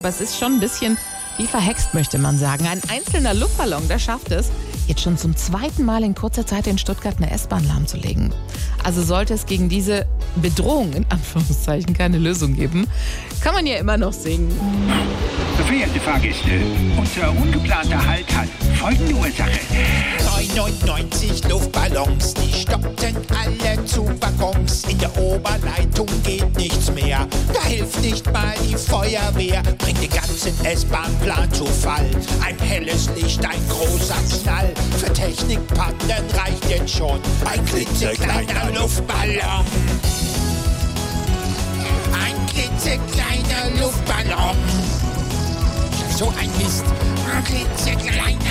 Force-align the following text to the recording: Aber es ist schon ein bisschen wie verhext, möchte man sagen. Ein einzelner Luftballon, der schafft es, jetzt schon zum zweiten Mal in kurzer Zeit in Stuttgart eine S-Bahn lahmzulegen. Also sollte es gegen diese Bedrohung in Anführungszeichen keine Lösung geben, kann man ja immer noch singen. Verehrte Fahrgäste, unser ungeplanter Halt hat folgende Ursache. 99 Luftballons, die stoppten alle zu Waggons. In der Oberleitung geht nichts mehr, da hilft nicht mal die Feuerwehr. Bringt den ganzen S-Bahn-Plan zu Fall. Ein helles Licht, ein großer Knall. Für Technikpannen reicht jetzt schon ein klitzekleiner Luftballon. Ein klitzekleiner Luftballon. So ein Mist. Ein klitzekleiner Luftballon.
Aber 0.00 0.10
es 0.10 0.20
ist 0.20 0.38
schon 0.38 0.52
ein 0.52 0.60
bisschen 0.60 0.96
wie 1.38 1.48
verhext, 1.48 1.92
möchte 1.92 2.18
man 2.18 2.38
sagen. 2.38 2.68
Ein 2.68 2.80
einzelner 2.88 3.34
Luftballon, 3.34 3.88
der 3.88 3.98
schafft 3.98 4.30
es, 4.30 4.48
jetzt 4.86 5.00
schon 5.00 5.18
zum 5.18 5.34
zweiten 5.34 5.84
Mal 5.84 6.04
in 6.04 6.14
kurzer 6.14 6.46
Zeit 6.46 6.68
in 6.68 6.78
Stuttgart 6.78 7.16
eine 7.16 7.32
S-Bahn 7.32 7.66
lahmzulegen. 7.66 8.32
Also 8.84 9.02
sollte 9.02 9.34
es 9.34 9.46
gegen 9.46 9.68
diese 9.68 10.06
Bedrohung 10.36 10.92
in 10.92 11.04
Anführungszeichen 11.08 11.94
keine 11.94 12.18
Lösung 12.18 12.54
geben, 12.54 12.86
kann 13.40 13.54
man 13.54 13.66
ja 13.66 13.78
immer 13.78 13.96
noch 13.96 14.12
singen. 14.12 14.52
Verehrte 15.56 15.98
Fahrgäste, 15.98 16.60
unser 16.96 17.32
ungeplanter 17.32 18.06
Halt 18.06 18.36
hat 18.36 18.48
folgende 18.76 19.14
Ursache. 19.14 19.50
99 20.46 21.48
Luftballons, 21.48 22.34
die 22.34 22.52
stoppten 22.52 23.16
alle 23.36 23.84
zu 23.84 24.06
Waggons. 24.20 24.47
In 24.98 25.02
der 25.02 25.22
Oberleitung 25.22 26.08
geht 26.24 26.56
nichts 26.56 26.90
mehr, 26.90 27.24
da 27.54 27.62
hilft 27.62 28.00
nicht 28.00 28.32
mal 28.32 28.52
die 28.68 28.74
Feuerwehr. 28.74 29.62
Bringt 29.78 30.02
den 30.02 30.10
ganzen 30.10 30.52
S-Bahn-Plan 30.64 31.52
zu 31.52 31.66
Fall. 31.66 32.10
Ein 32.44 32.58
helles 32.58 33.08
Licht, 33.14 33.40
ein 33.44 33.60
großer 33.68 34.16
Knall. 34.42 34.74
Für 34.96 35.12
Technikpannen 35.12 36.24
reicht 36.34 36.68
jetzt 36.68 36.96
schon 36.96 37.20
ein 37.44 37.64
klitzekleiner 37.64 38.72
Luftballon. 38.74 39.64
Ein 42.12 42.46
klitzekleiner 42.48 43.80
Luftballon. 43.80 44.56
So 46.16 46.32
ein 46.40 46.50
Mist. 46.58 46.84
Ein 47.32 47.44
klitzekleiner 47.44 48.16
Luftballon. 48.16 48.47